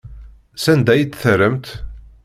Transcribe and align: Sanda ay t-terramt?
Sanda 0.63 0.91
ay 0.93 1.03
t-terramt? 1.05 1.67